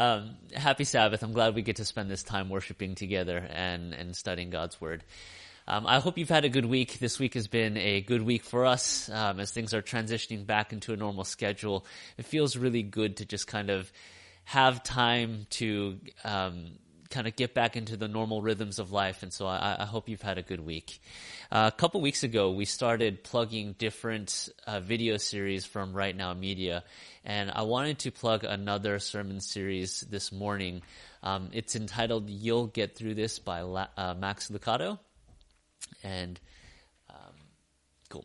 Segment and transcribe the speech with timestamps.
[0.00, 1.22] Um, happy Sabbath.
[1.22, 5.04] I'm glad we get to spend this time worshiping together and, and studying God's Word.
[5.68, 7.00] Um, I hope you've had a good week.
[7.00, 10.72] This week has been a good week for us um, as things are transitioning back
[10.72, 11.84] into a normal schedule.
[12.16, 13.92] It feels really good to just kind of
[14.44, 16.70] have time to um,
[17.10, 19.22] kind of get back into the normal rhythms of life.
[19.22, 21.00] And so I, I hope you've had a good week.
[21.50, 26.32] Uh, a couple weeks ago, we started plugging different uh, video series from Right Now
[26.32, 26.84] Media,
[27.24, 30.82] and I wanted to plug another sermon series this morning.
[31.22, 35.00] Um, it's entitled "You'll Get Through This" by La- uh, Max Lucado,
[36.04, 36.38] and
[37.10, 37.34] um,
[38.08, 38.24] cool.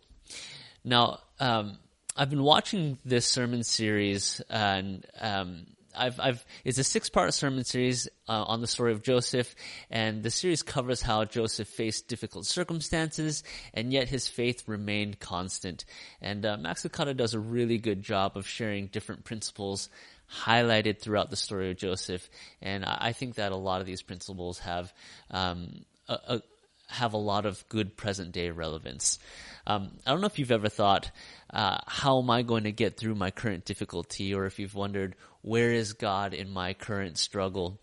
[0.84, 1.80] Now, um,
[2.16, 5.66] I've been watching this sermon series, and um,
[5.98, 9.56] I've, I've, it's a six part sermon series uh, on the story of Joseph,
[9.90, 15.86] and the series covers how Joseph faced difficult circumstances, and yet his faith remained constant.
[16.22, 19.90] And uh, Max Lucado does a really good job of sharing different principles
[20.32, 22.30] highlighted throughout the story of Joseph,
[22.62, 24.92] and I, think that a lot of these principles have
[25.30, 26.42] um, a, a,
[26.88, 29.20] have a lot of good present day relevance.
[29.68, 31.10] Um, I don't know if you've ever thought,
[31.52, 35.16] uh, how am I going to get through my current difficulty, or if you've wondered,
[35.46, 37.80] where is God in my current struggle?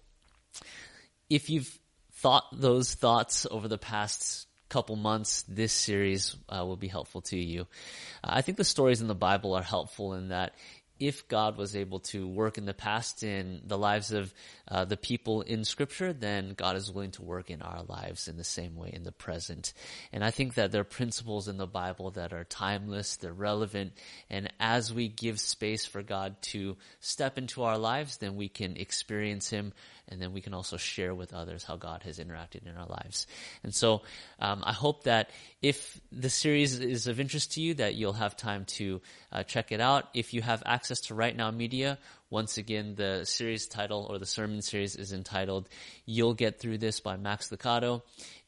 [1.31, 1.79] If you've
[2.15, 7.39] thought those thoughts over the past couple months, this series uh, will be helpful to
[7.39, 7.63] you.
[8.25, 10.55] Uh, I think the stories in the Bible are helpful in that
[11.03, 14.33] if God was able to work in the past in the lives of
[14.69, 18.37] uh, the people in Scripture, then God is willing to work in our lives in
[18.37, 19.73] the same way in the present.
[20.13, 23.95] And I think that there are principles in the Bible that are timeless, they're relevant,
[24.31, 28.77] and as we give space for God to step into our lives, then we can
[28.77, 29.73] experience Him
[30.13, 33.27] and then we can also share with others how God has interacted in our lives.
[33.65, 34.03] And so
[34.39, 35.31] um, I hope that
[35.63, 39.01] if the series is of interest to you, that you'll have time to
[39.33, 40.09] uh, check it out.
[40.13, 44.27] If you have access to Right Now Media, once again, the series title or the
[44.27, 45.69] sermon series is entitled
[46.05, 48.03] "You'll Get Through This" by Max Lucado.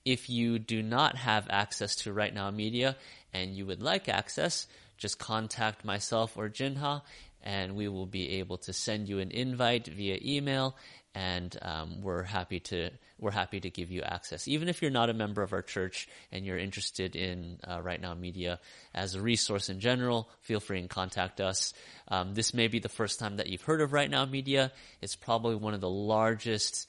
[0.04, 2.96] If you do not have access to Right Now Media
[3.32, 4.66] and you would like access,
[4.98, 7.00] just contact myself or Jinha
[7.44, 10.74] and we will be able to send you an invite via email
[11.14, 14.48] and um, we're happy to we're happy to give you access.
[14.48, 18.00] Even if you're not a member of our church and you're interested in uh, Right
[18.00, 18.58] Now Media
[18.92, 21.72] as a resource in general, feel free and contact us.
[22.08, 24.72] Um, this may be the first time that you've heard of Right Now Media.
[25.00, 26.88] It's probably one of the largest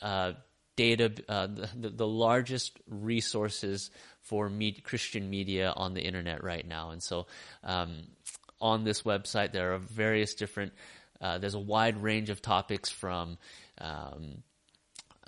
[0.00, 0.32] uh,
[0.76, 3.90] data, uh, the, the, largest resources
[4.22, 6.90] for med- Christian media on the internet right now.
[6.90, 7.26] And so,
[7.64, 8.04] um,
[8.60, 10.72] on this website, there are various different
[11.20, 13.38] uh, there's a wide range of topics from
[13.78, 14.42] um,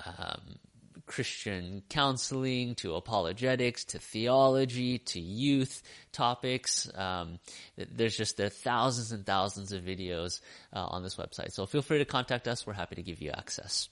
[0.06, 0.58] um,
[1.06, 5.82] Christian counseling to apologetics to theology to youth
[6.12, 6.90] topics.
[6.94, 7.38] Um,
[7.76, 10.40] there's just there thousands and thousands of videos
[10.72, 11.52] uh, on this website.
[11.52, 12.66] So feel free to contact us.
[12.66, 13.88] We're happy to give you access.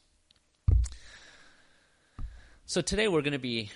[2.66, 3.70] So today we're going to be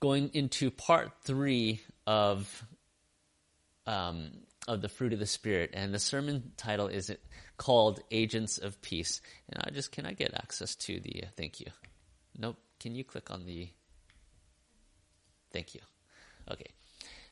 [0.00, 2.64] going into part three of
[3.86, 4.30] um,
[4.68, 5.70] of the fruit of the Spirit.
[5.72, 7.10] And the sermon title is
[7.56, 9.20] called Agents of Peace.
[9.48, 11.66] And I just, can I get access to the, uh, thank you.
[12.38, 12.56] Nope.
[12.78, 13.68] Can you click on the,
[15.52, 15.80] thank you.
[16.50, 16.70] Okay.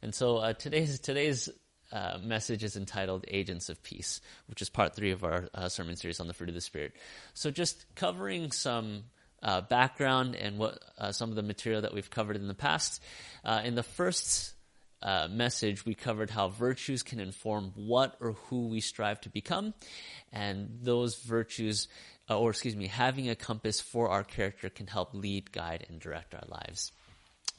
[0.02, 1.48] And so uh, today's, today's
[1.92, 5.96] uh, message is entitled Agents of Peace, which is part three of our uh, sermon
[5.96, 6.92] series on the fruit of the Spirit.
[7.34, 9.04] So just covering some
[9.42, 13.02] uh, background and what uh, some of the material that we've covered in the past.
[13.64, 14.52] In the first
[15.02, 19.74] uh, message, we covered how virtues can inform what or who we strive to become,
[20.32, 21.88] and those virtues,
[22.28, 26.00] uh, or excuse me, having a compass for our character can help lead, guide, and
[26.00, 26.92] direct our lives.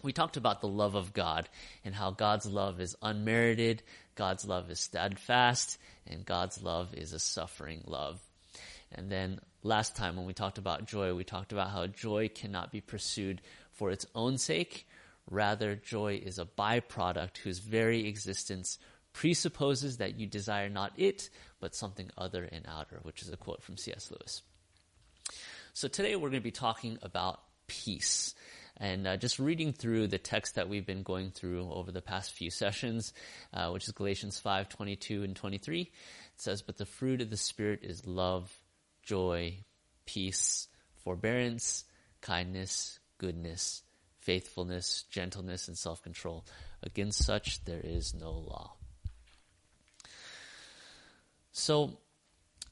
[0.02, 1.50] We talked about the love of God
[1.84, 3.84] and how God's love is unmerited,
[4.16, 5.78] God's love is steadfast,
[6.08, 8.20] and God's love is a suffering love.
[8.92, 12.72] And then last time when we talked about joy, we talked about how joy cannot
[12.72, 13.42] be pursued
[13.74, 14.88] for its own sake,
[15.30, 18.80] Rather, joy is a byproduct whose very existence
[19.14, 21.30] presupposes that you desire not it,
[21.60, 24.12] but something other and outer, which is a quote from C.S.
[24.12, 24.42] Lewis.
[25.74, 28.34] So today we're going to be talking about peace.
[28.78, 32.32] And uh, just reading through the text that we've been going through over the past
[32.32, 33.14] few sessions,
[33.54, 35.90] uh, which is Galatians 5, 22 and 23, it
[36.38, 38.52] says, But the fruit of the Spirit is love,
[39.04, 39.58] joy,
[40.06, 40.68] peace,
[41.04, 41.84] forbearance,
[42.22, 43.84] kindness, goodness,
[44.22, 46.46] faithfulness, gentleness, and self control.
[46.84, 48.74] Against such there is no law.
[51.52, 51.98] So,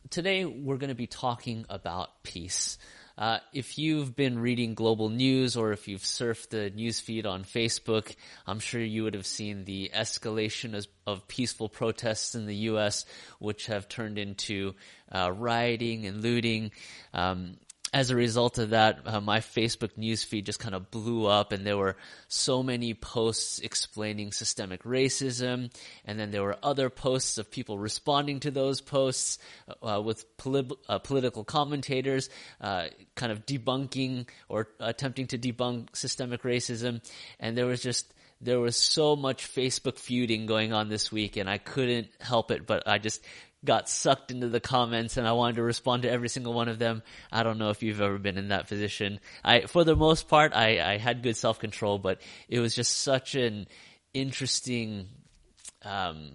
[0.10, 2.78] today we're going to be talking about peace.
[3.18, 7.44] Uh, if you've been reading global news or if you've surfed the news feed on
[7.44, 8.16] Facebook,
[8.46, 13.06] I'm sure you would have seen the escalation of, of peaceful protests in the U.S.,
[13.40, 14.76] which have turned into
[15.12, 16.72] uh, rioting and looting.
[17.12, 17.58] Um,
[17.98, 21.66] as a result of that, uh, my Facebook newsfeed just kind of blew up, and
[21.66, 21.98] there were
[22.28, 25.74] so many posts explaining systemic racism,
[26.06, 29.40] and then there were other posts of people responding to those posts
[29.82, 32.30] uh, with poli- uh, political commentators,
[32.62, 32.86] uh,
[33.16, 37.02] kind of debunking or attempting to debunk systemic racism,
[37.40, 41.50] and there was just there was so much Facebook feuding going on this week, and
[41.50, 43.24] I couldn't help it, but I just
[43.65, 46.80] got sucked into the comments and I wanted to respond to every single one of
[46.80, 47.04] them.
[47.31, 49.19] I don't know if you've ever been in that position.
[49.44, 53.00] I, for the most part, I, I had good self control, but it was just
[53.00, 53.68] such an
[54.13, 55.07] interesting,
[55.83, 56.31] um,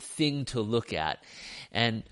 [0.00, 1.22] thing to look at.
[1.70, 2.02] And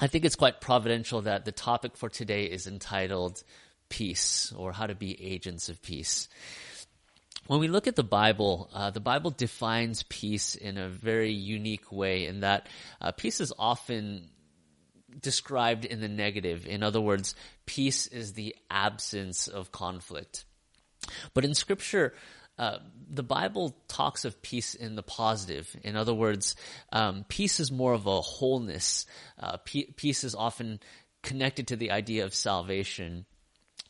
[0.00, 3.42] I think it's quite providential that the topic for today is entitled
[3.88, 6.28] peace or how to be agents of peace
[7.46, 11.92] when we look at the Bible, uh, the Bible defines peace in a very unique
[11.92, 12.68] way in that
[13.00, 14.30] uh, peace is often
[15.20, 16.66] described in the negative.
[16.66, 17.34] In other words,
[17.66, 20.44] peace is the absence of conflict.
[21.34, 22.14] But in scripture,
[22.58, 22.78] uh,
[23.10, 25.74] the Bible talks of peace in the positive.
[25.82, 26.56] In other words,
[26.92, 29.06] um, peace is more of a wholeness.
[29.38, 30.80] Uh, peace is often
[31.22, 33.26] connected to the idea of salvation.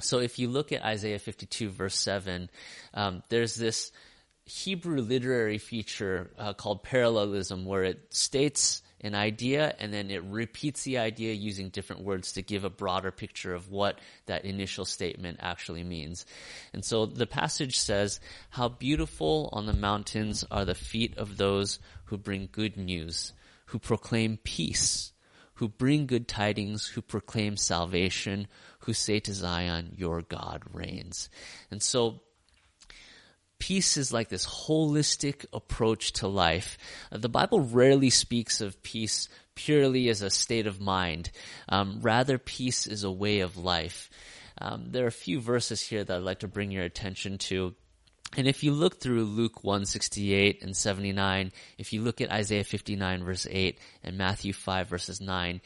[0.01, 2.51] So if you look at Isaiah 52 verse 7,
[2.95, 3.93] um, there's this
[4.45, 10.83] Hebrew literary feature uh, called parallelism where it states an idea and then it repeats
[10.83, 15.39] the idea using different words to give a broader picture of what that initial statement
[15.41, 16.27] actually means.
[16.73, 18.19] And so the passage says,
[18.51, 23.33] how beautiful on the mountains are the feet of those who bring good news,
[23.67, 25.13] who proclaim peace,
[25.55, 28.49] who bring good tidings, who proclaim salvation,
[28.81, 31.31] who say to Zion, your God reigns.
[31.71, 32.21] And so,
[33.59, 36.77] peace is like this holistic approach to life.
[37.11, 41.31] Uh, the Bible rarely speaks of peace purely as a state of mind.
[41.69, 44.11] Um, rather, peace is a way of life.
[44.59, 47.75] Um, there are a few verses here that I'd like to bring your attention to.
[48.37, 53.25] And if you look through Luke 168 and 79, if you look at Isaiah 59
[53.25, 55.61] verse 8 and Matthew 5 verses 9,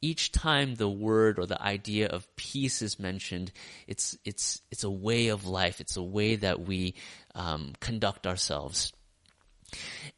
[0.00, 3.52] each time the word or the idea of peace is mentioned,
[3.86, 5.80] it's it's it's a way of life.
[5.80, 6.94] It's a way that we
[7.34, 8.92] um, conduct ourselves.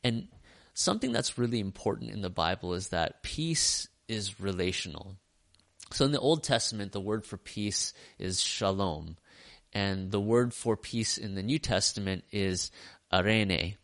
[0.02, 0.26] And
[0.74, 5.16] something that's really important in the Bible is that peace is relational.
[5.92, 9.16] So in the Old Testament, the word for peace is shalom,
[9.76, 12.70] and the word for peace in the New Testament is
[13.12, 13.76] eirene.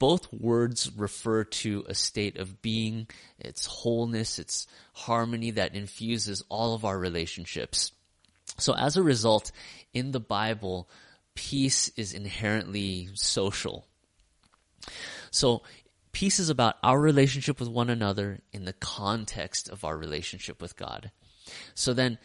[0.00, 3.06] both words refer to a state of being,
[3.38, 7.92] its wholeness, its harmony that infuses all of our relationships.
[8.56, 9.52] So as a result,
[9.92, 10.88] in the Bible,
[11.34, 13.86] peace is inherently social.
[15.30, 15.62] So
[16.12, 20.76] peace is about our relationship with one another in the context of our relationship with
[20.76, 21.10] God.
[21.74, 22.18] So then,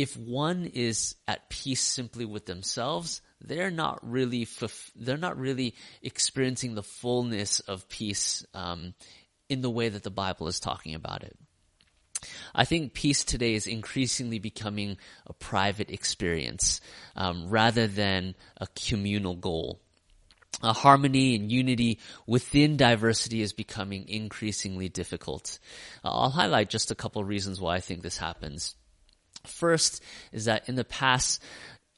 [0.00, 4.48] if one is at peace simply with themselves, they're not really
[4.96, 8.94] they're not really experiencing the fullness of peace um,
[9.50, 11.36] in the way that the Bible is talking about it.
[12.54, 16.80] I think peace today is increasingly becoming a private experience
[17.14, 19.80] um, rather than a communal goal.
[20.62, 25.58] A harmony and unity within diversity is becoming increasingly difficult.
[26.04, 28.74] Uh, I'll highlight just a couple reasons why I think this happens.
[29.44, 31.42] First is that in the past,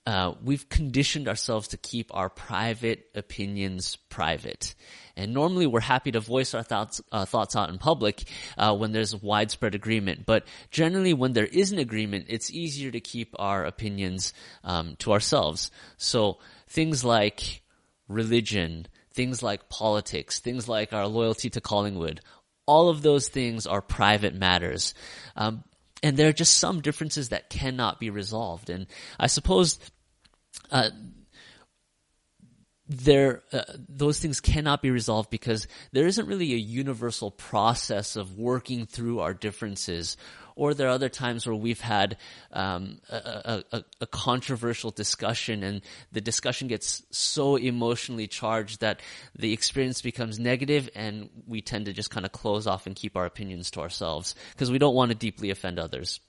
[0.05, 4.75] uh, we've conditioned ourselves to keep our private opinions private.
[5.17, 8.25] And normally we're happy to voice our thoughts, uh, thoughts out in public,
[8.59, 10.27] uh, when there's widespread agreement.
[10.27, 14.33] But generally when there is an agreement, it's easier to keep our opinions,
[14.65, 15.71] um, to ourselves.
[15.99, 17.63] So things like
[18.09, 22.21] religion, things like politics, things like our loyalty to Collingwood,
[22.67, 24.95] all of those things are private matters.
[25.37, 25.63] Um,
[26.03, 28.71] and there are just some differences that cannot be resolved.
[28.71, 28.87] And
[29.19, 29.79] I suppose
[30.71, 30.91] uh,
[32.93, 38.39] there uh, those things cannot be resolved because there isn't really a universal process of
[38.39, 40.17] working through our differences
[40.55, 42.17] or there are other times where we've had
[42.53, 45.81] um, a, a, a, controversial discussion and
[46.13, 49.01] the discussion gets so emotionally charged that
[49.35, 53.17] the experience becomes negative and we tend to just kind of close off and keep
[53.17, 56.21] our opinions to ourselves because we don't want to deeply offend others.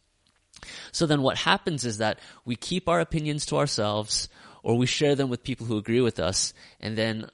[0.92, 4.30] So then what happens is that we keep our opinions to ourselves
[4.64, 7.30] or we share them with people who agree with us and then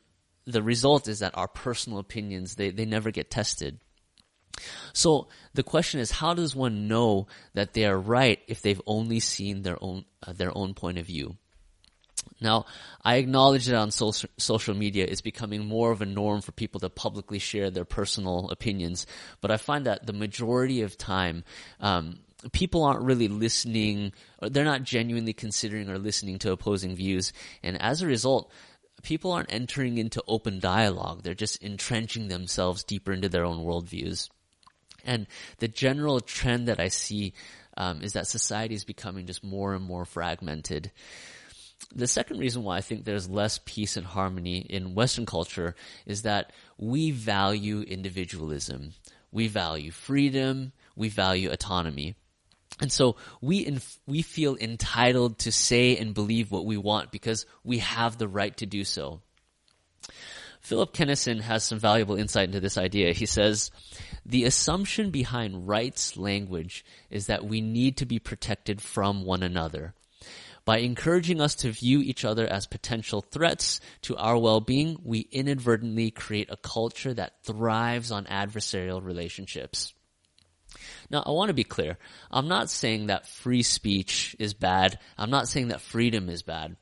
[0.46, 3.80] the result is that our personal opinions, they, they never get tested.
[4.94, 9.20] So the question is, how does one know that they are right if they've only
[9.20, 11.38] seen their own uh, their own point of view?
[12.42, 12.66] Now,
[13.04, 16.80] I acknowledge that on social, social media it's becoming more of a norm for people
[16.82, 19.06] to publicly share their personal opinions,
[19.40, 21.44] but I find that the majority of time,
[21.80, 22.20] um,
[22.52, 27.82] people aren't really listening, or they're not genuinely considering or listening to opposing views, and
[27.82, 28.52] as a result,
[29.04, 31.24] people aren't entering into open dialogue.
[31.24, 34.30] They're just entrenching themselves deeper into their own worldviews.
[35.06, 35.28] And
[35.60, 37.34] the general trend that I see
[37.78, 40.92] um, is that society is becoming just more and more fragmented.
[41.96, 46.24] The second reason why I think there's less peace and harmony in Western culture is
[46.24, 48.92] that we value individualism.
[49.32, 50.74] We value freedom.
[50.96, 52.16] We value autonomy.
[52.82, 57.46] And so we inf- we feel entitled to say and believe what we want because
[57.64, 59.22] we have the right to do so.
[60.62, 63.14] Philip Kenneson has some valuable insight into this idea.
[63.14, 63.72] He says,
[64.26, 69.94] the assumption behind rights language is that we need to be protected from one another.
[70.66, 76.12] By encouraging us to view each other as potential threats to our well-being, we inadvertently
[76.12, 79.94] create a culture that thrives on adversarial relationships.
[81.10, 81.98] Now, I want to be clear.
[82.30, 85.00] I'm not saying that free speech is bad.
[85.18, 86.76] I'm not saying that freedom is bad.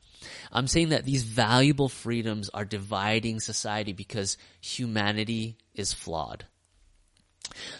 [0.51, 6.45] I'm saying that these valuable freedoms are dividing society because humanity is flawed.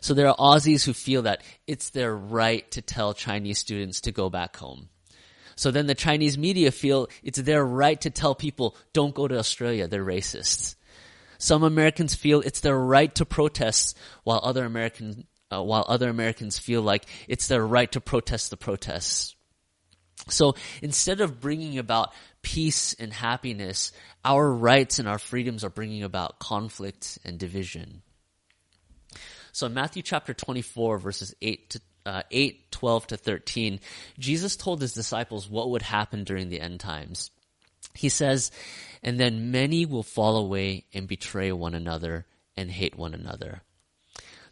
[0.01, 4.11] So there are Aussies who feel that it's their right to tell Chinese students to
[4.11, 4.89] go back home.
[5.55, 9.37] So then the Chinese media feel it's their right to tell people don't go to
[9.37, 10.75] Australia, they're racists.
[11.39, 16.57] Some Americans feel it's their right to protest while other American uh, while other Americans
[16.57, 19.35] feel like it's their right to protest the protests.
[20.29, 23.91] So instead of bringing about peace and happiness,
[24.25, 28.01] our rights and our freedoms are bringing about conflict and division.
[29.51, 33.79] So in Matthew chapter 24 verses 8 to uh, 8, 12 to 13,
[34.17, 37.31] Jesus told his disciples what would happen during the end times.
[37.93, 38.51] He says,
[39.03, 42.25] and then many will fall away and betray one another
[42.55, 43.61] and hate one another.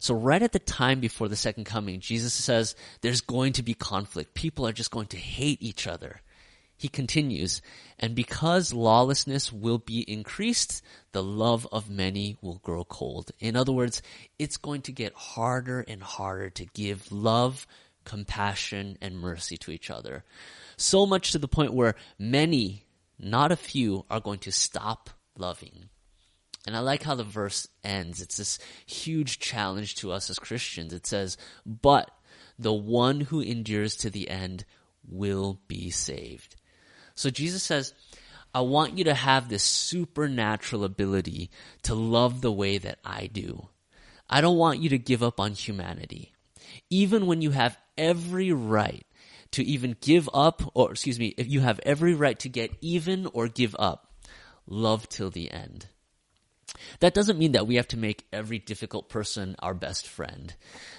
[0.06, 3.74] So right at the time before the second coming, Jesus says there's going to be
[3.74, 4.34] conflict.
[4.34, 6.20] People are just going to hate each other.
[6.76, 7.60] He continues,
[7.98, 13.32] and because lawlessness will be increased, the love of many will grow cold.
[13.40, 14.00] In other words,
[14.38, 17.66] it's going to get harder and harder to give love,
[18.04, 20.22] compassion, and mercy to each other.
[20.76, 22.84] So much to the point where many,
[23.18, 25.88] not a few, are going to stop loving.
[26.66, 28.20] And I like how the verse ends.
[28.20, 30.92] It's this huge challenge to us as Christians.
[30.92, 32.10] It says, but
[32.58, 34.64] the one who endures to the end
[35.08, 36.56] will be saved.
[37.14, 37.94] So Jesus says,
[38.52, 41.50] I want you to have this supernatural ability
[41.82, 43.68] to love the way that I do.
[44.28, 46.32] I don't want you to give up on humanity.
[46.90, 49.06] Even when you have every right
[49.52, 53.26] to even give up, or excuse me, if you have every right to get even
[53.32, 54.12] or give up,
[54.66, 55.86] love till the end.
[57.00, 60.54] That doesn't mean that we have to make every difficult person our best friend.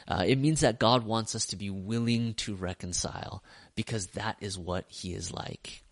[0.07, 3.43] Uh, it means that God wants us to be willing to reconcile
[3.75, 5.83] because that is what He is like.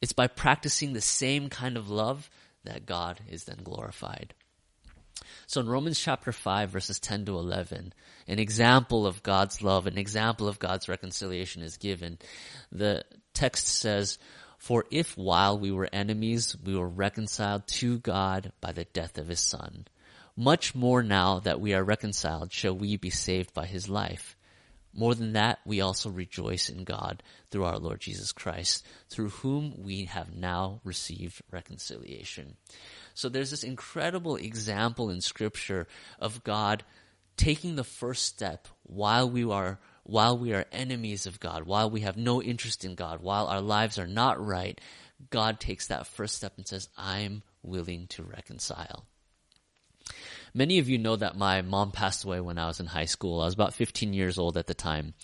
[0.00, 2.28] It's by practicing the same kind of love
[2.64, 4.34] that God is then glorified.
[5.46, 7.92] So in Romans chapter 5 verses 10 to 11,
[8.28, 12.18] an example of God's love, an example of God's reconciliation is given.
[12.70, 14.18] The text says,
[14.62, 19.26] for if while we were enemies, we were reconciled to God by the death of
[19.26, 19.88] his son,
[20.36, 24.36] much more now that we are reconciled shall we be saved by his life.
[24.94, 29.74] More than that, we also rejoice in God through our Lord Jesus Christ, through whom
[29.82, 32.56] we have now received reconciliation.
[33.14, 35.88] So there's this incredible example in scripture
[36.20, 36.84] of God
[37.36, 42.00] taking the first step while we are while we are enemies of God, while we
[42.00, 44.80] have no interest in God, while our lives are not right,
[45.30, 49.06] God takes that first step and says, I'm willing to reconcile.
[50.54, 53.40] Many of you know that my mom passed away when I was in high school.
[53.40, 55.14] I was about 15 years old at the time.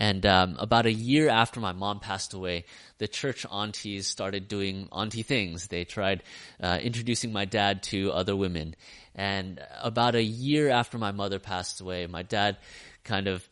[0.00, 2.64] And um, about a year after my mom passed away,
[2.98, 5.68] the church aunties started doing auntie things.
[5.68, 6.24] They tried
[6.60, 8.74] uh, introducing my dad to other women.
[9.14, 12.56] And about a year after my mother passed away, my dad
[13.04, 13.48] kind of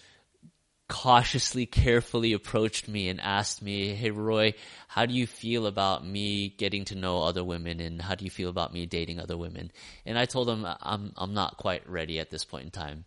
[0.93, 4.53] cautiously, carefully approached me and asked me, Hey, Roy,
[4.89, 8.31] how do you feel about me getting to know other women and how do you
[8.31, 9.73] feel about me dating other women?
[10.05, 13.07] And I told him I'm, I'm not quite ready at this point in time.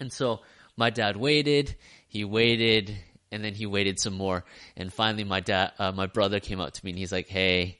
[0.00, 0.40] And so
[0.76, 1.76] my dad waited,
[2.08, 2.92] he waited,
[3.30, 4.44] and then he waited some more.
[4.76, 7.78] And finally my dad, uh, my brother came up to me and he's like, Hey,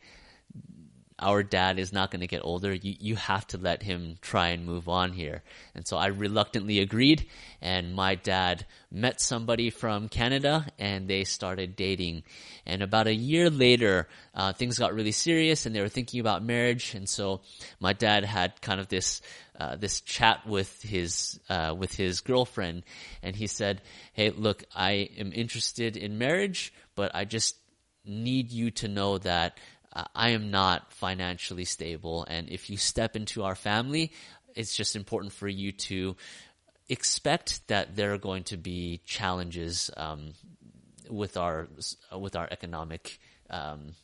[1.18, 2.72] our dad is not going to get older.
[2.72, 5.42] You, you have to let him try and move on here.
[5.74, 7.26] And so I reluctantly agreed
[7.60, 12.24] and my dad met somebody from Canada and they started dating.
[12.66, 16.44] And about a year later, uh, things got really serious and they were thinking about
[16.44, 16.94] marriage.
[16.94, 17.42] And so
[17.80, 19.22] my dad had kind of this,
[19.58, 22.82] uh, this chat with his, uh, with his girlfriend
[23.22, 27.56] and he said, Hey, look, I am interested in marriage, but I just
[28.04, 29.58] need you to know that
[30.14, 32.24] I am not financially stable.
[32.28, 34.12] And if you step into our family,
[34.54, 36.16] it's just important for you to
[36.88, 40.32] expect that there are going to be challenges um,
[41.08, 41.68] with our
[42.16, 43.18] with our economic.
[43.50, 43.94] Um,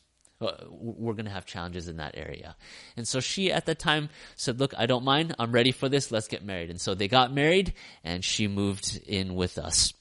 [0.41, 2.55] uh, we're going to have challenges in that area.
[2.95, 5.35] And so she at the time said, look, I don't mind.
[5.37, 6.11] I'm ready for this.
[6.11, 6.69] Let's get married.
[6.69, 7.73] And so they got married
[8.05, 9.93] and she moved in with us.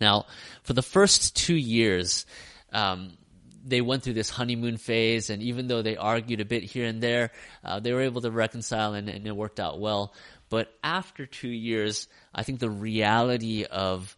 [0.00, 0.26] Now,
[0.64, 2.26] for the first two years,
[2.72, 3.12] um,
[3.64, 7.02] they went through this honeymoon phase, and even though they argued a bit here and
[7.02, 7.30] there,
[7.64, 10.14] uh, they were able to reconcile, and, and, it worked out well.
[10.48, 14.16] But after two years, I think the reality of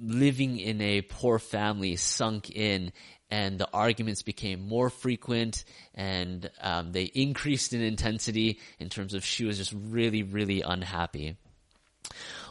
[0.00, 2.92] living in a poor family sunk in,
[3.30, 9.24] and the arguments became more frequent, and um, they increased in intensity in terms of
[9.24, 11.36] she was just really, really unhappy.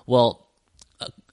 [0.06, 0.48] Well,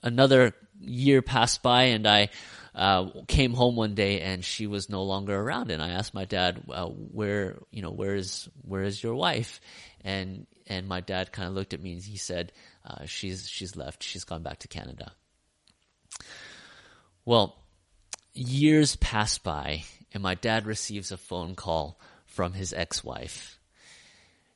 [0.02, 2.28] another year passed by, and I
[2.76, 5.70] uh, came home one day and she was no longer around.
[5.70, 9.62] And I asked my dad, where, you know, where is, where is your wife?
[10.04, 12.52] And, and my dad kind of looked at me and he said,
[12.84, 14.02] uh, she's, she's left.
[14.02, 15.12] She's gone back to Canada.
[17.24, 17.56] Well,
[18.34, 23.58] years pass by and my dad receives a phone call from his ex-wife.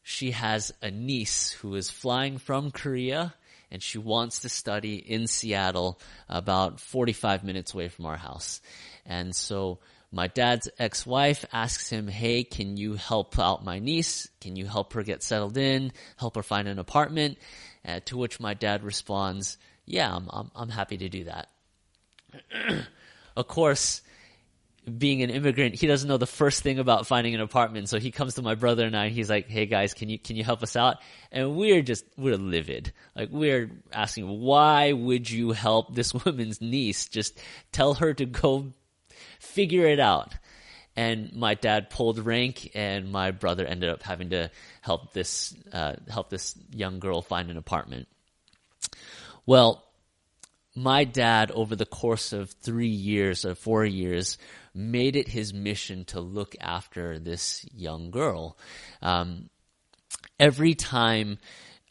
[0.03, 3.35] She has a niece who is flying from Korea
[3.71, 8.61] and she wants to study in Seattle, about 45 minutes away from our house.
[9.07, 9.79] And so
[10.13, 14.29] my dad's ex-wife asks him, Hey, can you help out my niece?
[14.41, 15.93] Can you help her get settled in?
[16.17, 17.39] Help her find an apartment?
[17.85, 21.49] Uh, to which my dad responds, Yeah, I'm, I'm, I'm happy to do that.
[23.37, 24.03] of course,
[24.99, 27.89] being an immigrant, he doesn't know the first thing about finding an apartment.
[27.89, 30.19] So he comes to my brother and I, and he's like, "Hey guys, can you
[30.19, 30.99] can you help us out?"
[31.33, 32.93] And we're just we're livid.
[33.15, 37.09] Like we're asking, "Why would you help this woman's niece?
[37.09, 37.39] Just
[37.73, 38.73] tell her to go
[39.39, 40.35] figure it out."
[40.97, 44.51] And my dad pulled rank, and my brother ended up having to
[44.81, 48.09] help this uh, help this young girl find an apartment.
[49.47, 49.85] Well,
[50.75, 54.39] my dad, over the course of three years or four years,
[54.75, 58.57] made it his mission to look after this young girl.
[59.03, 59.51] Um,
[60.39, 61.39] every time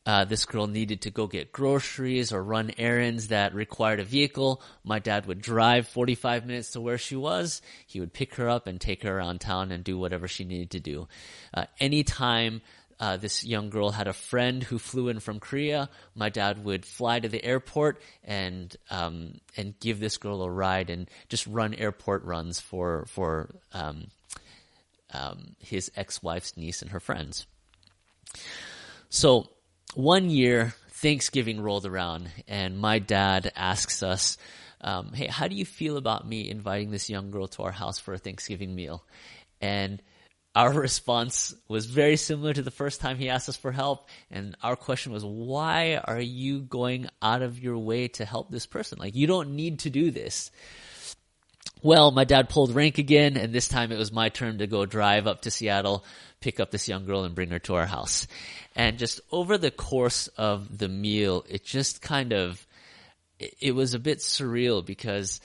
[0.06, 4.62] uh, this girl needed to go get groceries or run errands that required a vehicle,
[4.84, 7.62] my dad would drive 45 minutes to where she was.
[7.86, 10.72] He would pick her up and take her around town and do whatever she needed
[10.72, 11.08] to do.
[11.54, 12.62] Uh, anytime
[13.00, 15.90] uh, this young girl had a friend who flew in from Korea.
[16.16, 20.90] My dad would fly to the airport and um, and give this girl a ride
[20.90, 24.08] and just run airport runs for for um,
[25.14, 27.48] um, his ex wife's niece and her friends.
[29.10, 29.50] So
[29.96, 34.38] one year, Thanksgiving rolled around, and my dad asks us.
[34.82, 38.00] Um, hey, how do you feel about me inviting this young girl to our house
[38.00, 39.04] for a Thanksgiving meal?
[39.60, 40.02] And
[40.60, 44.10] our response was very similar to the first time he asked us for help.
[44.30, 48.66] And our question was, why are you going out of your way to help this
[48.66, 49.00] person?
[49.00, 50.52] Like, you don't need to do this.
[51.82, 54.86] Well, my dad pulled rank again, and this time it was my turn to go
[54.86, 56.04] drive up to Seattle,
[56.42, 58.28] pick up this young girl and bring her to our house.
[58.76, 62.68] And just over the course of the meal, it just kind of,
[63.40, 65.40] it was a bit surreal because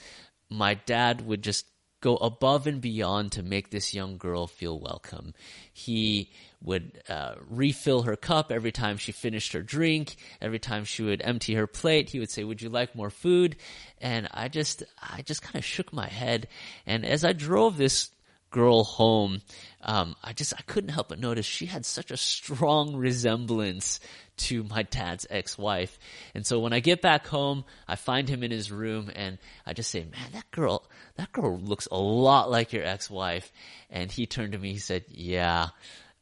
[0.49, 1.65] my dad would just
[2.05, 5.33] go above and beyond to make this young girl feel welcome.
[5.73, 6.29] He
[6.61, 10.15] would uh, refill her cup every time she finished her drink.
[10.39, 13.55] Every time she would empty her plate, he would say, "Would you like more food?"
[13.99, 16.47] And I just, I just kind of shook my head.
[16.85, 18.11] And as I drove this
[18.55, 19.41] girl home,
[19.81, 23.99] um, I just I couldn't help but notice she had such a strong resemblance
[24.37, 25.99] to my dad's ex-wife.
[26.33, 29.73] And so when I get back home, I find him in his room and I
[29.73, 33.51] just say, "Man, that girl, that girl looks a lot like your ex-wife."
[33.89, 35.67] And he turned to me, he said, "Yeah,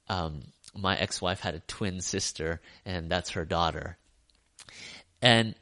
[0.10, 0.42] um,
[0.76, 3.96] my ex-wife had a twin sister, and that's her daughter."
[5.22, 5.54] And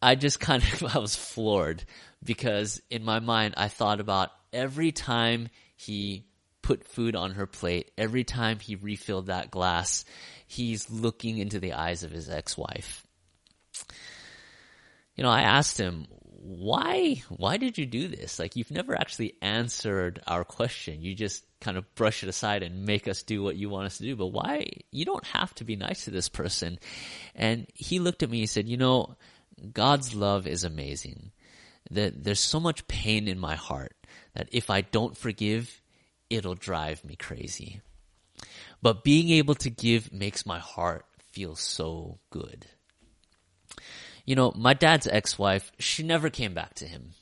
[0.00, 1.82] I just kind of I was floored
[2.22, 5.48] because in my mind I thought about every time
[5.82, 6.26] he
[6.62, 10.04] put food on her plate, every time he refilled that glass,
[10.46, 13.06] he's looking into the eyes of his ex-wife.
[15.16, 16.06] You know, I asked him,
[16.44, 18.40] why why did you do this?
[18.40, 21.00] Like you've never actually answered our question.
[21.00, 23.98] You just kind of brush it aside and make us do what you want us
[23.98, 24.16] to do.
[24.16, 26.80] But why you don't have to be nice to this person.
[27.36, 29.16] And he looked at me and said you know
[29.72, 31.30] god's love is amazing.
[31.92, 33.94] That there's so much pain in my heart
[34.34, 35.80] that if i don't forgive
[36.30, 37.80] it'll drive me crazy
[38.80, 42.66] but being able to give makes my heart feel so good
[44.24, 47.14] you know, my dad's ex-wife, she never came back to him.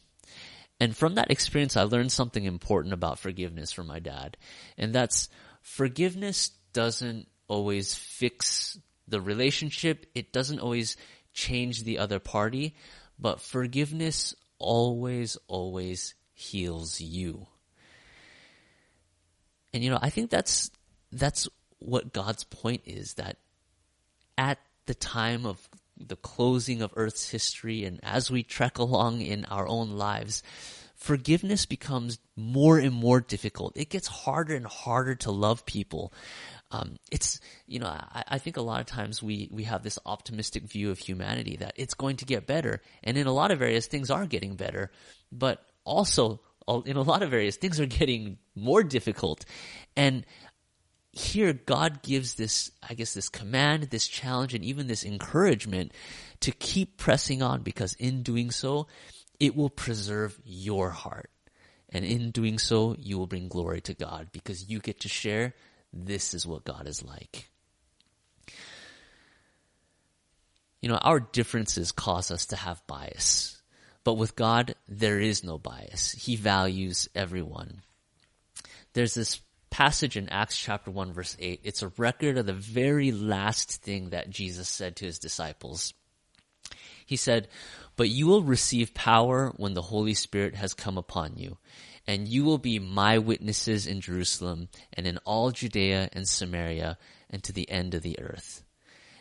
[0.78, 4.36] And from that experience, I learned something important about forgiveness from my dad.
[4.78, 5.28] And that's
[5.62, 10.06] forgiveness doesn't always fix the relationship.
[10.14, 10.96] It doesn't always
[11.32, 12.74] change the other party,
[13.18, 17.46] but forgiveness always, always heals you.
[19.72, 20.70] And you know, I think that's,
[21.12, 21.48] that's
[21.78, 23.36] what God's point is that
[24.36, 29.44] at the time of the closing of Earth's history and as we trek along in
[29.44, 30.42] our own lives,
[30.96, 33.76] forgiveness becomes more and more difficult.
[33.76, 36.12] It gets harder and harder to love people.
[36.70, 39.98] Um, it's, you know, I, I, think a lot of times we, we have this
[40.06, 42.80] optimistic view of humanity that it's going to get better.
[43.02, 44.92] And in a lot of areas, things are getting better.
[45.32, 46.40] But also,
[46.84, 49.44] in a lot of areas, things are getting more difficult.
[49.96, 50.24] And
[51.12, 55.92] here God gives this, I guess, this command, this challenge, and even this encouragement
[56.40, 58.86] to keep pressing on because in doing so,
[59.40, 61.30] it will preserve your heart.
[61.88, 65.54] And in doing so, you will bring glory to God because you get to share
[65.92, 67.48] this is what God is like.
[70.80, 73.59] You know, our differences cause us to have bias.
[74.04, 76.12] But with God, there is no bias.
[76.12, 77.82] He values everyone.
[78.92, 83.12] There's this passage in Acts chapter 1 verse 8, it's a record of the very
[83.12, 85.94] last thing that Jesus said to his disciples.
[87.06, 87.48] He said,
[87.96, 91.58] but you will receive power when the Holy Spirit has come upon you,
[92.06, 97.42] and you will be my witnesses in Jerusalem and in all Judea and Samaria and
[97.44, 98.62] to the end of the earth.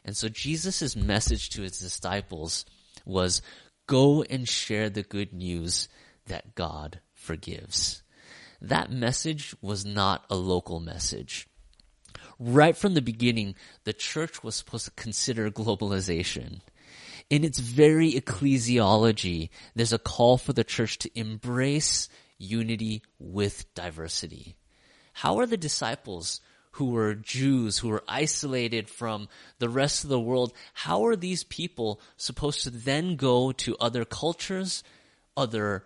[0.06, 2.66] And so Jesus' message to his disciples
[3.06, 3.42] was,
[3.90, 5.90] go and share the good news
[6.28, 8.04] that God forgives
[8.62, 11.48] that message was not a local message.
[12.40, 16.62] Right from the beginning, the church was supposed to consider globalization.
[17.30, 24.56] In its very ecclesiology, there's a call for the church to embrace unity with diversity.
[25.14, 26.42] How are the disciples
[26.72, 29.28] who were Jews, who were isolated from
[29.60, 34.06] the rest of the world, how are these people supposed to then go to other
[34.06, 34.84] cultures,
[35.36, 35.84] other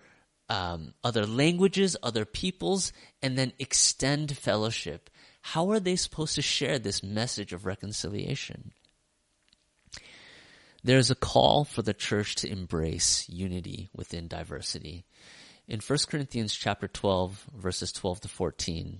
[0.50, 2.92] um, other languages, other peoples,
[3.22, 5.10] and then extend fellowship.
[5.42, 8.74] How are they supposed to share this message of reconciliation?
[10.84, 15.06] There's a call for the church to embrace unity within diversity.
[15.68, 19.00] In 1 Corinthians chapter 12, verses 12 to 14,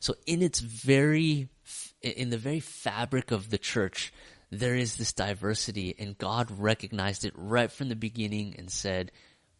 [0.00, 1.48] So in its very,
[2.02, 4.12] in the very fabric of the church,
[4.50, 9.12] there is this diversity and God recognized it right from the beginning and said,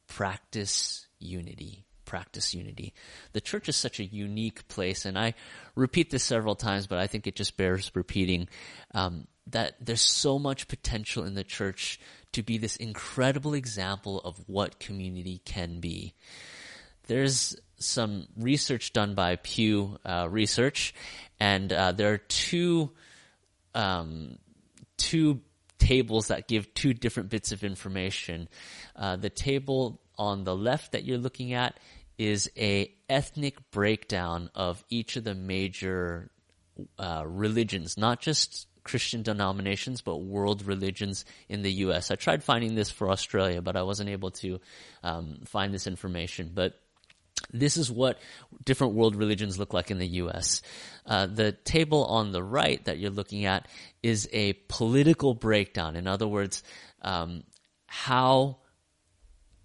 [0.07, 1.85] practice unity.
[2.05, 2.95] Practice unity.
[3.35, 5.35] The church is such a unique place, and I
[5.75, 8.49] repeat this several times, but I think it just bears repeating
[8.95, 12.01] um, that there's so much potential in the church
[12.33, 16.15] to be this incredible example of what community can be.
[17.09, 20.95] There's some research done by Pew uh, Research,
[21.41, 22.91] and uh, there are two
[23.75, 24.39] um,
[24.97, 25.41] two
[25.79, 28.49] tables that give two different bits of information.
[28.97, 31.79] Uh, the table on the left that you're looking at
[32.19, 36.31] is a ethnic breakdown of each of the major
[36.99, 42.11] uh, religions, not just Christian denominations, but world religions in the U.S.
[42.11, 44.61] I tried finding this for Australia, but I wasn't able to
[45.03, 46.51] um, find this information.
[46.55, 46.75] But
[47.51, 48.19] this is what
[48.65, 50.63] different world religions look like in the U.S.
[51.07, 53.67] Uh, the table on the right that you're looking at
[54.03, 55.97] is a political breakdown.
[55.97, 56.63] In other words,
[57.03, 57.45] um,
[57.87, 58.59] how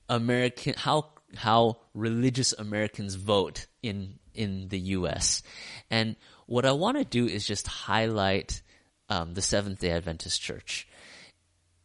[0.07, 5.43] American, how how religious Americans vote in in the U.S.
[5.89, 6.15] And
[6.45, 8.61] what I want to do is just highlight
[9.09, 10.87] um, the Seventh Day Adventist Church.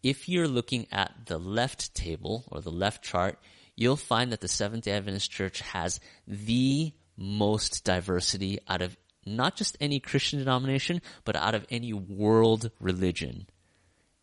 [0.02, 3.38] if you're looking at the left table or the left chart,
[3.78, 9.54] you'll find that the Seventh day Adventist Church has the most diversity out of not
[9.54, 13.46] just any Christian denomination, but out of any world religion.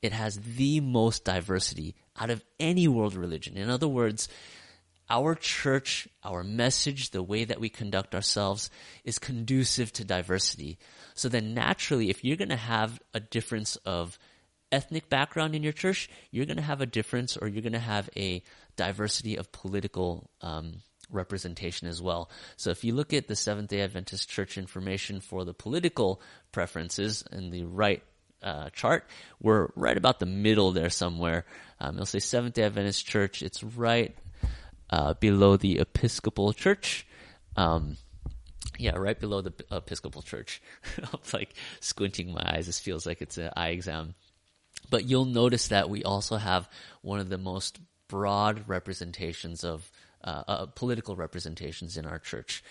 [0.01, 3.55] It has the most diversity out of any world religion.
[3.55, 4.27] In other words,
[5.09, 8.69] our church, our message, the way that we conduct ourselves
[9.05, 10.79] is conducive to diversity.
[11.13, 14.19] So then naturally, if you're going to have a difference of
[14.75, 17.79] ethnic background in your church, you're going to have a difference or you're going to
[17.79, 18.43] have a
[18.75, 22.29] diversity of political um, representation as well.
[22.57, 27.23] So if you look at the Seventh day Adventist church information for the political preferences
[27.31, 28.03] in the right
[28.43, 29.07] uh, chart,
[29.41, 31.45] we're right about the middle there somewhere.
[31.79, 33.41] Um, it'll say Seventh day Adventist church.
[33.41, 34.15] It's right
[34.89, 37.07] uh, below the Episcopal church.
[37.55, 37.97] Um,
[38.77, 40.61] yeah, right below the Episcopal church.
[40.97, 42.65] I'm like squinting my eyes.
[42.65, 44.15] This feels like it's an eye exam.
[44.89, 46.69] But you'll notice that we also have
[47.01, 49.89] one of the most broad representations of
[50.23, 52.63] uh, uh, political representations in our church.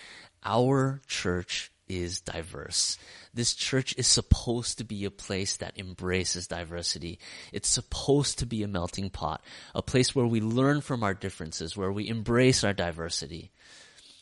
[0.44, 2.98] Our church is diverse.
[3.32, 7.18] This church is supposed to be a place that embraces diversity.
[7.52, 9.42] It's supposed to be a melting pot,
[9.74, 13.50] a place where we learn from our differences, where we embrace our diversity.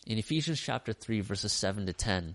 [0.07, 2.35] In Ephesians chapter 3 verses 7 to 10,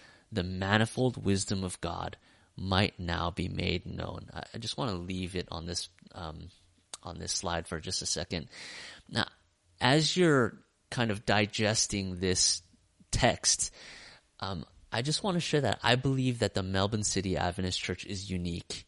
[0.31, 2.17] the manifold wisdom of God
[2.57, 4.29] might now be made known.
[4.33, 6.49] I just want to leave it on this um,
[7.03, 8.47] on this slide for just a second.
[9.09, 9.27] Now,
[9.79, 10.57] as you're
[10.89, 12.61] kind of digesting this
[13.11, 13.73] text,
[14.39, 18.05] um, I just want to share that I believe that the Melbourne City Adventist Church
[18.05, 18.85] is unique.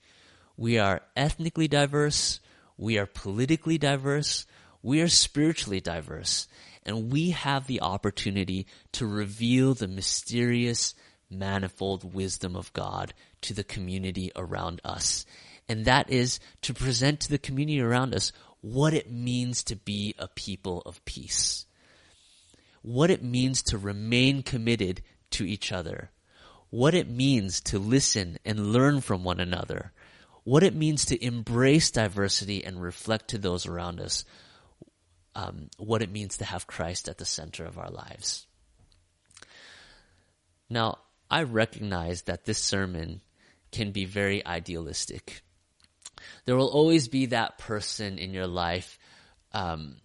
[0.57, 2.39] We are ethnically diverse.
[2.77, 4.45] We are politically diverse.
[4.81, 6.47] We are spiritually diverse.
[6.85, 10.93] And we have the opportunity to reveal the mysterious,
[11.33, 15.25] manifold wisdom of God to the community around us.
[15.67, 20.15] And that is to present to the community around us what it means to be
[20.17, 21.65] a people of peace
[22.83, 26.11] what it means to remain committed to each other,
[26.69, 29.91] what it means to listen and learn from one another,
[30.43, 34.25] what it means to embrace diversity and reflect to those around us,
[35.33, 38.45] um, what it means to have Christ at the center of our lives.
[40.69, 43.21] Now, I recognize that this sermon
[43.71, 45.41] can be very idealistic.
[46.45, 48.99] There will always be that person in your life
[49.53, 49.97] um,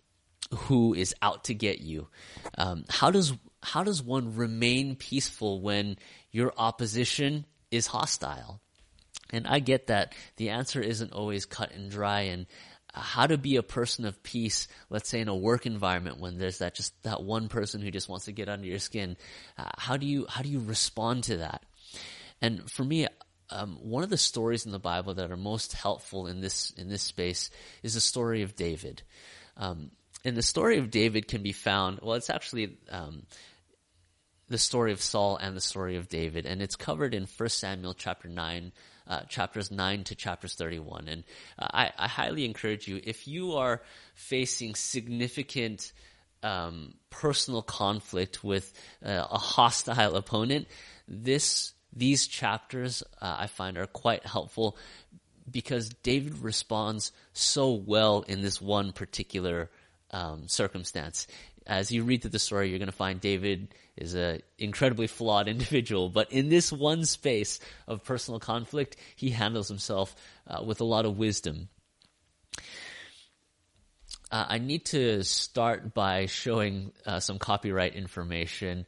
[0.52, 2.08] who is out to get you.
[2.56, 5.96] Um, how does how does one remain peaceful when
[6.30, 8.60] your opposition is hostile?
[9.30, 12.46] And I get that the answer isn't always cut and dry and
[12.94, 16.58] how to be a person of peace, let's say in a work environment when there's
[16.58, 19.16] that just that one person who just wants to get under your skin.
[19.56, 21.64] Uh, how do you how do you respond to that?
[22.40, 23.06] And for me,
[23.50, 26.88] um, one of the stories in the Bible that are most helpful in this in
[26.88, 27.50] this space
[27.82, 29.02] is the story of David.
[29.56, 29.90] Um,
[30.24, 33.22] and the story of David can be found, well, it's actually um,
[34.48, 37.94] the story of Saul and the story of David, and it's covered in 1 Samuel
[37.94, 38.72] chapter 9,
[39.08, 41.08] uh, chapters 9 to chapters 31.
[41.08, 41.24] And
[41.58, 43.82] uh, I, I, highly encourage you, if you are
[44.14, 45.92] facing significant
[46.42, 48.72] um, personal conflict with
[49.04, 50.68] uh, a hostile opponent,
[51.08, 54.76] this these chapters uh, I find are quite helpful
[55.50, 59.70] because David responds so well in this one particular
[60.10, 61.26] um, circumstance.
[61.66, 65.48] As you read through the story, you're going to find David is an incredibly flawed
[65.54, 70.14] individual, but in this one space of personal conflict, he handles himself
[70.46, 71.68] uh, with a lot of wisdom.
[74.30, 78.86] Uh, I need to start by showing uh, some copyright information.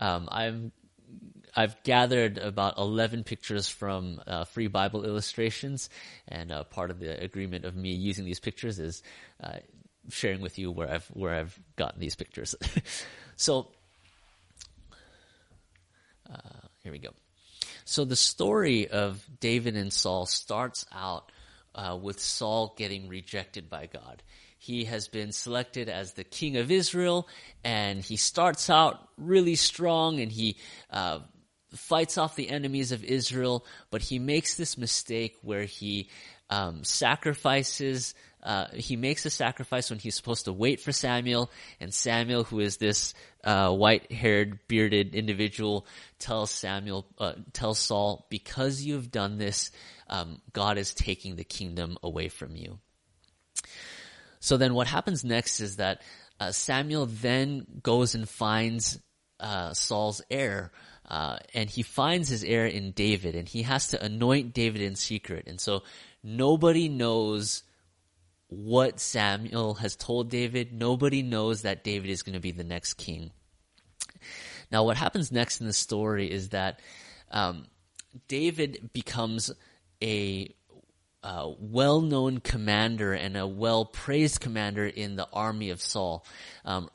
[0.00, 0.72] Um, I'm
[1.54, 5.90] I've gathered about 11 pictures from uh, Free Bible Illustrations,
[6.28, 9.02] and uh, part of the agreement of me using these pictures is
[9.42, 9.58] uh,
[10.08, 12.54] sharing with you where I've where I've gotten these pictures.
[13.36, 13.68] so
[16.32, 16.38] uh,
[16.82, 17.10] here we go.
[17.84, 21.32] So the story of David and Saul starts out
[21.74, 24.22] uh, with Saul getting rejected by God.
[24.58, 27.26] He has been selected as the king of Israel,
[27.64, 30.56] and he starts out really strong, and he
[30.90, 31.20] uh,
[31.74, 33.64] fights off the enemies of Israel.
[33.90, 36.10] But he makes this mistake where he
[36.50, 38.14] um, sacrifices.
[38.42, 42.60] Uh, he makes a sacrifice when he's supposed to wait for Samuel, and Samuel, who
[42.60, 45.86] is this uh, white-haired, bearded individual,
[46.18, 49.70] tells Samuel, uh, tells Saul, "Because you have done this,
[50.08, 52.78] um, God is taking the kingdom away from you."
[54.40, 56.00] So then, what happens next is that
[56.38, 58.98] uh, Samuel then goes and finds
[59.38, 60.72] uh, Saul's heir.
[61.06, 64.94] Uh, and he finds his heir in David, and he has to anoint David in
[64.94, 65.48] secret.
[65.48, 65.82] And so
[66.22, 67.64] nobody knows
[68.50, 70.72] what Samuel has told David.
[70.72, 73.30] Nobody knows that David is going to be the next king.
[74.70, 76.80] Now, what happens next in the story is that
[77.30, 77.66] um,
[78.28, 79.50] David becomes
[80.02, 80.54] a
[81.22, 86.24] uh, well-known commander and a well-praised commander in the army of Saul.
[86.64, 86.88] Um,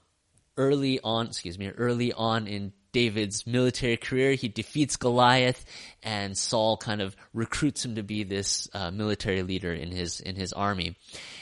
[0.57, 4.35] early on, excuse me, early on in David's military career.
[4.35, 5.65] He defeats Goliath,
[6.01, 10.37] and Saul kind of recruits him to be this uh, military leader in his in
[10.37, 10.95] his army.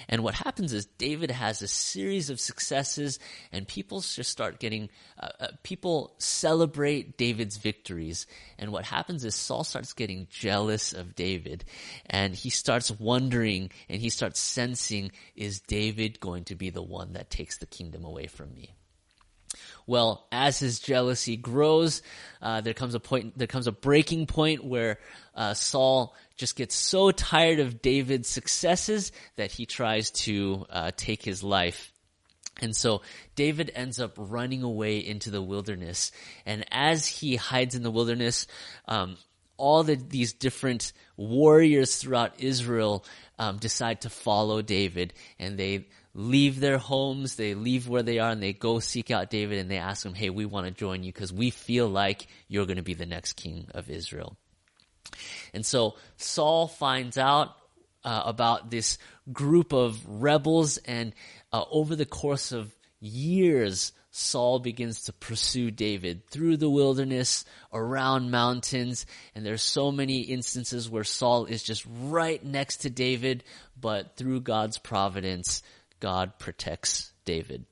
[0.09, 3.19] And what happens is David has a series of successes,
[3.51, 4.89] and people just start getting
[5.19, 8.25] uh, uh, people celebrate David's victories.
[8.57, 11.65] And what happens is Saul starts getting jealous of David,
[12.07, 17.13] and he starts wondering, and he starts sensing, is David going to be the one
[17.13, 18.73] that takes the kingdom away from me?
[19.85, 22.01] Well, as his jealousy grows,
[22.41, 24.99] uh, there comes a point, there comes a breaking point where
[25.35, 31.23] uh, Saul just gets so tired of David's successes that he tries to uh, take
[31.23, 31.91] his life.
[32.61, 33.01] And so
[33.35, 36.11] David ends up running away into the wilderness.
[36.45, 38.47] And as he hides in the wilderness,
[38.87, 39.17] um,
[39.57, 43.05] all the, these different warriors throughout Israel
[43.39, 48.32] um, decide to follow David, and they leave their homes, they leave where they are,
[48.32, 51.04] and they go seek out David and they ask him, hey, we want to join
[51.04, 54.38] you because we feel like you're going to be the next king of Israel.
[55.54, 57.56] And so Saul finds out
[58.04, 58.97] uh, about this
[59.32, 61.13] group of rebels, and
[61.52, 68.30] uh, over the course of years, Saul begins to pursue David through the wilderness, around
[68.30, 73.43] mountains, and there's so many instances where Saul is just right next to David,
[73.80, 75.63] but through God's providence,
[76.03, 77.65] God protects David.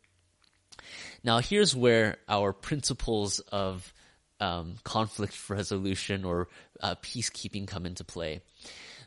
[1.21, 3.93] Now, here's where our principles of
[4.39, 6.47] um, conflict resolution or
[6.79, 8.41] uh, peacekeeping come into play.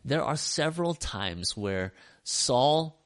[0.04, 3.00] There are several times where Saul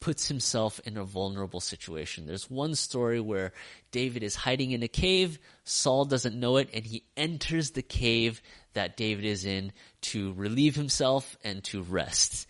[0.00, 2.26] puts himself in a vulnerable situation.
[2.26, 3.52] There's one story where
[3.92, 8.42] David is hiding in a cave, Saul doesn't know it, and he enters the cave
[8.72, 12.48] that David is in to relieve himself and to rest.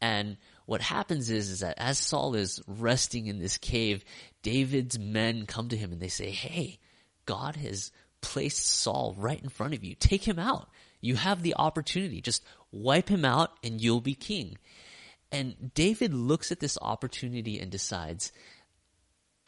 [0.00, 0.36] And
[0.70, 4.04] what happens is, is that as Saul is resting in this cave,
[4.44, 6.78] David's men come to him and they say, Hey,
[7.26, 9.96] God has placed Saul right in front of you.
[9.96, 10.68] Take him out.
[11.00, 12.20] You have the opportunity.
[12.20, 14.58] Just wipe him out and you'll be king.
[15.32, 18.30] And David looks at this opportunity and decides,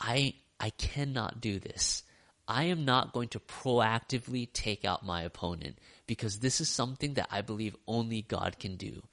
[0.01, 2.03] I, I cannot do this.
[2.49, 7.29] I am not going to proactively take out my opponent because this is something that
[7.31, 9.05] I believe only God can do.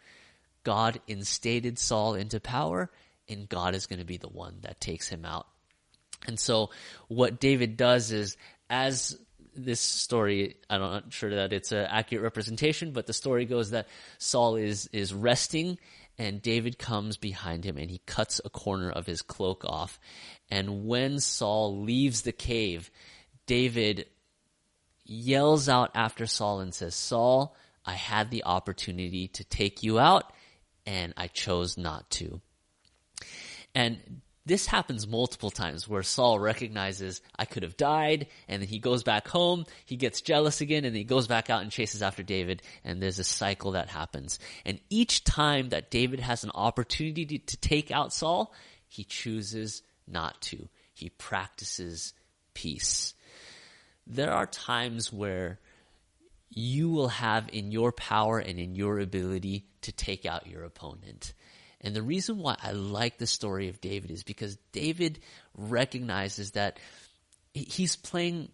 [0.63, 2.91] God instated Saul into power,
[3.27, 5.47] and God is going to be the one that takes him out.
[6.27, 6.71] And so,
[7.07, 8.35] what David does is,
[8.69, 9.17] as
[9.55, 13.87] this story, I'm not sure that it's an accurate representation, but the story goes that
[14.17, 15.77] Saul is is resting,
[16.19, 19.99] and David comes behind him and he cuts a corner of his cloak off.
[20.51, 22.91] And when Saul leaves the cave,
[23.45, 24.05] David
[25.05, 30.31] yells out after Saul and says, Saul, I had the opportunity to take you out
[30.89, 32.41] and I chose not to.
[33.75, 38.79] And this happens multiple times where Saul recognizes I could have died, and then he
[38.79, 42.23] goes back home, he gets jealous again, and he goes back out and chases after
[42.23, 44.39] David, and there's a cycle that happens.
[44.65, 48.51] And each time that David has an opportunity to, to take out Saul,
[48.87, 50.69] he chooses not to.
[50.95, 52.13] He practices
[52.55, 53.13] peace.
[54.07, 55.59] There are times where
[56.59, 61.33] you will have in your power and in your ability to take out your opponent.
[61.81, 65.19] And the reason why I like the story of David is because David
[65.55, 66.79] recognizes that
[67.53, 68.49] he's playing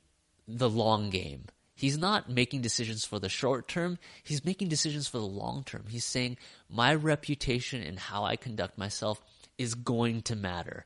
[0.48, 1.46] the long game.
[1.74, 3.98] He's not making decisions for the short term.
[4.24, 5.86] He's making decisions for the long term.
[5.90, 6.38] He's saying,
[6.70, 9.22] my reputation and how I conduct myself
[9.58, 10.86] is going to matter.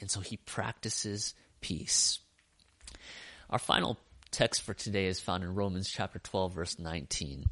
[0.00, 2.20] And so he practices peace.
[3.50, 3.98] Our final
[4.30, 7.44] text for today is found in Romans chapter 12 verse 19.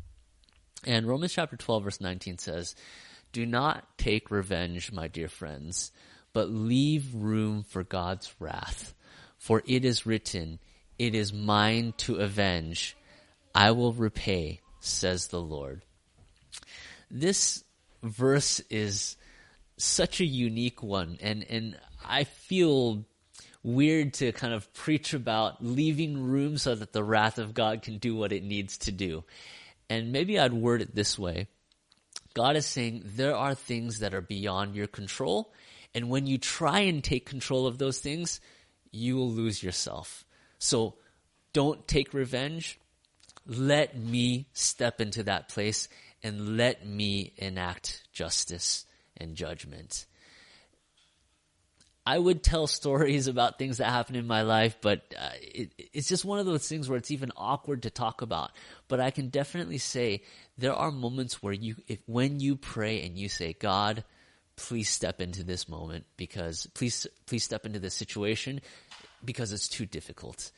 [0.84, 2.74] And Romans chapter 12 verse 19 says,
[3.32, 5.92] Do not take revenge, my dear friends,
[6.32, 8.94] but leave room for God's wrath.
[9.38, 10.58] For it is written,
[10.98, 12.96] It is mine to avenge.
[13.54, 15.82] I will repay, says the Lord.
[17.10, 17.64] This
[18.02, 19.16] verse is
[19.76, 23.04] such a unique one, and and I feel
[23.66, 27.98] weird to kind of preach about leaving room so that the wrath of God can
[27.98, 29.24] do what it needs to do.
[29.90, 31.48] And maybe I'd word it this way.
[32.32, 35.52] God is saying there are things that are beyond your control.
[35.94, 38.40] And when you try and take control of those things,
[38.92, 40.24] you will lose yourself.
[40.58, 40.94] So
[41.52, 42.78] don't take revenge.
[43.46, 45.88] Let me step into that place
[46.22, 48.86] and let me enact justice
[49.16, 50.06] and judgment.
[52.06, 56.08] I would tell stories about things that happen in my life, but uh, it, it's
[56.08, 58.52] just one of those things where it's even awkward to talk about.
[58.88, 60.22] But I can definitely say
[60.56, 64.04] there are moments where you, if, when you pray and you say, God,
[64.54, 68.60] please step into this moment because please, please step into this situation
[69.24, 70.50] because it's too difficult.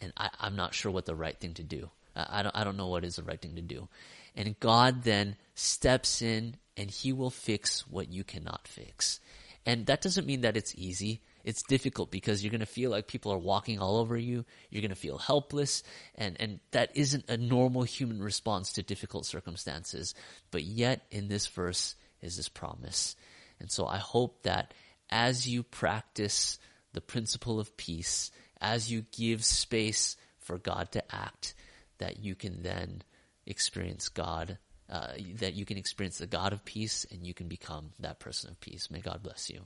[0.00, 1.88] And I, am not sure what the right thing to do.
[2.14, 3.88] I, I don't, I don't know what is the right thing to do.
[4.34, 9.20] And God then steps in and he will fix what you cannot fix.
[9.66, 11.20] And that doesn't mean that it's easy.
[11.42, 14.44] It's difficult because you're going to feel like people are walking all over you.
[14.70, 15.82] You're going to feel helpless.
[16.14, 20.14] And, and that isn't a normal human response to difficult circumstances.
[20.52, 23.16] But yet in this verse is this promise.
[23.58, 24.72] And so I hope that
[25.10, 26.60] as you practice
[26.92, 31.54] the principle of peace, as you give space for God to act,
[31.98, 33.02] that you can then
[33.46, 34.58] experience God
[34.90, 35.08] uh,
[35.40, 38.60] that you can experience the God of peace and you can become that person of
[38.60, 38.90] peace.
[38.90, 39.60] May God bless you.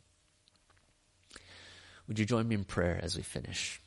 [2.08, 3.80] Would you join me in prayer as we finish?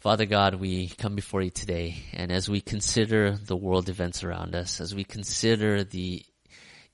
[0.00, 4.54] Father God, we come before you today, and as we consider the world events around
[4.54, 6.22] us, as we consider the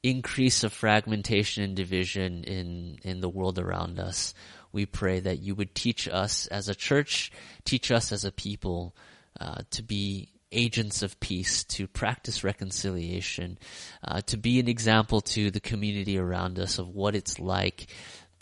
[0.03, 4.32] increase of fragmentation and division in, in the world around us,
[4.72, 7.32] we pray that you would teach us as a church,
[7.64, 8.95] teach us as a people,
[9.41, 13.59] uh, to be agents of peace, to practice reconciliation,
[14.05, 17.87] uh, to be an example to the community around us of what it's like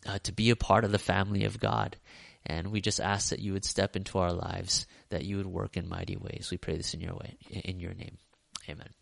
[0.07, 1.97] uh, to be a part of the family of God.
[2.47, 5.77] And we just ask that you would step into our lives, that you would work
[5.77, 6.49] in mighty ways.
[6.51, 8.17] We pray this in your way, in your name.
[8.69, 8.98] Amen.